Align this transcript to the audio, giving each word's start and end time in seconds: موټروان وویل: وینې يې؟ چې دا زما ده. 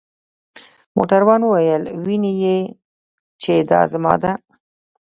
موټروان 0.95 1.41
وویل: 1.45 1.83
وینې 2.05 2.33
يې؟ 2.41 2.57
چې 3.41 3.53
دا 3.69 3.81
زما 3.93 4.13
ده. 4.21 4.31